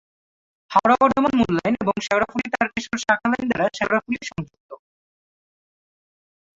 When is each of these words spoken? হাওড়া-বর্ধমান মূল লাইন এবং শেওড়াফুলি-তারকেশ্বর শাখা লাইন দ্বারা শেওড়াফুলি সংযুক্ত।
হাওড়া-বর্ধমান 0.71 1.33
মূল 1.39 1.51
লাইন 1.57 1.73
এবং 1.83 1.95
শেওড়াফুলি-তারকেশ্বর 2.05 2.97
শাখা 3.03 3.27
লাইন 3.31 3.45
দ্বারা 3.49 3.67
শেওড়াফুলি 3.77 4.19
সংযুক্ত। 4.29 4.69